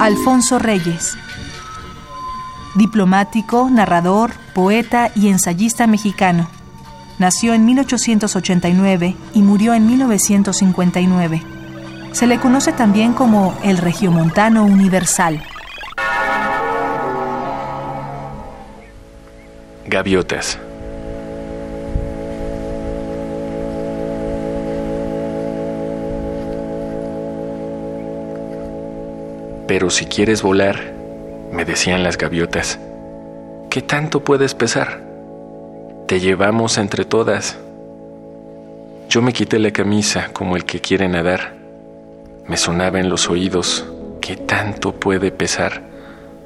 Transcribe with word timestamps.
Alfonso 0.00 0.58
Reyes. 0.58 1.16
Diplomático, 2.74 3.68
narrador, 3.70 4.32
poeta 4.54 5.10
y 5.14 5.28
ensayista 5.28 5.86
mexicano. 5.86 6.48
Nació 7.18 7.52
en 7.52 7.66
1889 7.66 9.14
y 9.34 9.42
murió 9.42 9.74
en 9.74 9.86
1959. 9.86 11.42
Se 12.12 12.26
le 12.26 12.38
conoce 12.38 12.72
también 12.72 13.12
como 13.12 13.54
el 13.62 13.76
Regiomontano 13.76 14.64
Universal. 14.64 15.42
Gaviotas. 19.86 20.58
Pero 29.70 29.88
si 29.88 30.06
quieres 30.06 30.42
volar, 30.42 30.92
me 31.52 31.64
decían 31.64 32.02
las 32.02 32.18
gaviotas, 32.18 32.80
¿qué 33.70 33.82
tanto 33.82 34.24
puedes 34.24 34.52
pesar? 34.52 35.00
Te 36.08 36.18
llevamos 36.18 36.76
entre 36.76 37.04
todas. 37.04 37.56
Yo 39.08 39.22
me 39.22 39.32
quité 39.32 39.60
la 39.60 39.70
camisa 39.70 40.30
como 40.32 40.56
el 40.56 40.64
que 40.64 40.80
quiere 40.80 41.08
nadar. 41.08 41.54
Me 42.48 42.56
sonaba 42.56 42.98
en 42.98 43.08
los 43.08 43.30
oídos, 43.30 43.86
¿qué 44.20 44.36
tanto 44.36 44.96
puede 44.96 45.30
pesar? 45.30 45.82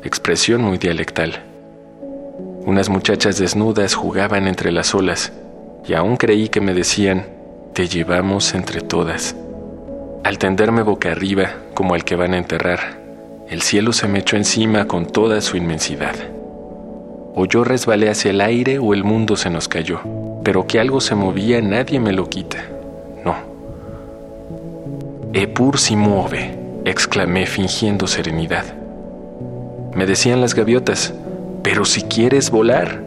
Expresión 0.02 0.60
muy 0.60 0.76
dialectal. 0.76 1.44
Unas 2.66 2.90
muchachas 2.90 3.38
desnudas 3.38 3.94
jugaban 3.94 4.46
entre 4.46 4.70
las 4.70 4.94
olas 4.94 5.32
y 5.86 5.94
aún 5.94 6.18
creí 6.18 6.50
que 6.50 6.60
me 6.60 6.74
decían, 6.74 7.24
te 7.72 7.88
llevamos 7.88 8.52
entre 8.52 8.82
todas. 8.82 9.34
Al 10.24 10.36
tenderme 10.36 10.82
boca 10.82 11.10
arriba, 11.10 11.54
como 11.72 11.96
el 11.96 12.04
que 12.04 12.16
van 12.16 12.34
a 12.34 12.38
enterrar, 12.38 13.03
el 13.48 13.60
cielo 13.60 13.92
se 13.92 14.08
me 14.08 14.20
echó 14.20 14.36
encima 14.36 14.86
con 14.86 15.06
toda 15.06 15.40
su 15.40 15.56
inmensidad. 15.56 16.14
O 17.34 17.44
yo 17.46 17.62
resbalé 17.62 18.08
hacia 18.08 18.30
el 18.30 18.40
aire 18.40 18.78
o 18.78 18.94
el 18.94 19.04
mundo 19.04 19.36
se 19.36 19.50
nos 19.50 19.68
cayó, 19.68 20.00
pero 20.42 20.66
que 20.66 20.80
algo 20.80 21.00
se 21.00 21.14
movía 21.14 21.60
nadie 21.60 22.00
me 22.00 22.12
lo 22.12 22.28
quita. 22.30 22.64
No. 23.24 23.34
Epur 25.32 25.78
si 25.78 25.94
mueve, 25.94 26.58
exclamé 26.84 27.46
fingiendo 27.46 28.06
serenidad. 28.06 28.64
Me 29.94 30.06
decían 30.06 30.40
las 30.40 30.54
gaviotas, 30.54 31.12
pero 31.62 31.84
si 31.84 32.02
quieres 32.02 32.50
volar. 32.50 33.02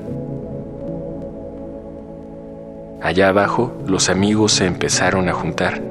Allá 3.02 3.30
abajo 3.30 3.74
los 3.88 4.10
amigos 4.10 4.52
se 4.52 4.66
empezaron 4.66 5.30
a 5.30 5.34
juntar. 5.34 5.82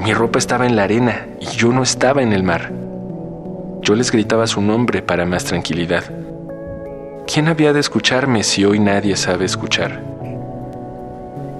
Mi 0.00 0.12
ropa 0.12 0.38
estaba 0.38 0.66
en 0.66 0.76
la 0.76 0.82
arena 0.82 1.26
y 1.40 1.46
yo 1.46 1.72
no 1.72 1.82
estaba 1.82 2.22
en 2.22 2.32
el 2.32 2.42
mar. 2.42 2.83
Yo 3.84 3.94
les 3.94 4.10
gritaba 4.10 4.46
su 4.46 4.62
nombre 4.62 5.02
para 5.02 5.26
más 5.26 5.44
tranquilidad. 5.44 6.04
¿Quién 7.26 7.48
había 7.48 7.74
de 7.74 7.80
escucharme 7.80 8.42
si 8.42 8.64
hoy 8.64 8.78
nadie 8.78 9.14
sabe 9.14 9.44
escuchar? 9.44 10.02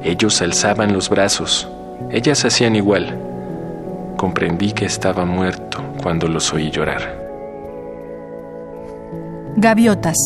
Ellos 0.02 0.40
alzaban 0.40 0.94
los 0.94 1.10
brazos, 1.10 1.68
ellas 2.10 2.42
hacían 2.46 2.76
igual. 2.76 3.18
Comprendí 4.16 4.72
que 4.72 4.86
estaba 4.86 5.26
muerto 5.26 5.84
cuando 6.02 6.26
los 6.26 6.50
oí 6.54 6.70
llorar. 6.70 7.14
Gaviotas. 9.56 10.16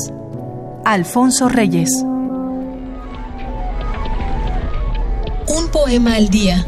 Alfonso 0.85 1.49
Reyes. 1.49 1.91
Un 5.49 5.69
poema 5.73 6.15
al 6.15 6.29
día. 6.29 6.65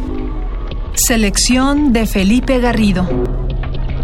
Selección 0.95 1.93
de 1.93 2.07
Felipe 2.07 2.59
Garrido. 2.59 3.07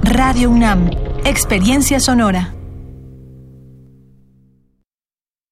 Radio 0.04 0.50
UNAM. 0.50 1.05
Experiencia 1.28 1.98
Sonora. 1.98 2.55